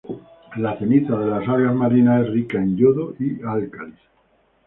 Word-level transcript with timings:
La 0.57 0.75
ceniza 0.79 1.15
de 1.15 1.27
las 1.27 1.47
algas 1.47 1.75
marinas 1.75 2.23
es 2.25 2.31
rica 2.31 2.57
en 2.57 2.75
yodo 2.75 3.13
y 3.19 3.39
álcalis. 3.45 3.99